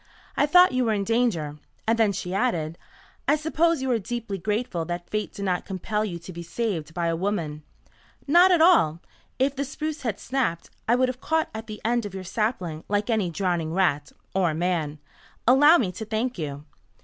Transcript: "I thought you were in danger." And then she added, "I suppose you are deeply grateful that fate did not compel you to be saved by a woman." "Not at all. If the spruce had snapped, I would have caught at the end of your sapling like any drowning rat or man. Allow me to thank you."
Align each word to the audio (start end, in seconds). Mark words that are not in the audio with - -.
"I 0.35 0.47
thought 0.47 0.71
you 0.71 0.83
were 0.85 0.95
in 0.95 1.03
danger." 1.03 1.59
And 1.87 1.99
then 1.99 2.11
she 2.11 2.33
added, 2.33 2.79
"I 3.27 3.35
suppose 3.35 3.83
you 3.83 3.91
are 3.91 3.99
deeply 3.99 4.39
grateful 4.39 4.83
that 4.85 5.07
fate 5.11 5.31
did 5.31 5.45
not 5.45 5.63
compel 5.63 6.03
you 6.03 6.17
to 6.17 6.33
be 6.33 6.41
saved 6.41 6.95
by 6.95 7.05
a 7.05 7.15
woman." 7.15 7.61
"Not 8.25 8.51
at 8.51 8.63
all. 8.63 8.99
If 9.37 9.55
the 9.55 9.63
spruce 9.63 10.01
had 10.01 10.19
snapped, 10.19 10.71
I 10.87 10.95
would 10.95 11.07
have 11.07 11.21
caught 11.21 11.49
at 11.53 11.67
the 11.67 11.79
end 11.85 12.07
of 12.07 12.15
your 12.15 12.23
sapling 12.23 12.83
like 12.87 13.11
any 13.11 13.29
drowning 13.29 13.73
rat 13.75 14.11
or 14.33 14.55
man. 14.55 14.97
Allow 15.45 15.77
me 15.77 15.91
to 15.91 16.05
thank 16.05 16.39
you." 16.39 16.65